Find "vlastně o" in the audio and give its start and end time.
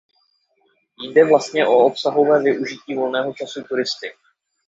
1.25-1.75